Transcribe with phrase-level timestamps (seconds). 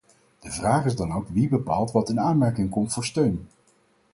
[0.39, 3.47] De vraag is dan ook wie bepaalt wat in aanmerking komt voor steun.